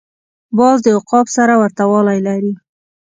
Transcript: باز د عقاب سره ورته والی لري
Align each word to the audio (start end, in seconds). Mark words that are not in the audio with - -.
باز 0.57 0.77
د 0.85 0.87
عقاب 0.97 1.25
سره 1.35 1.53
ورته 1.61 1.83
والی 1.91 2.19
لري 2.27 2.53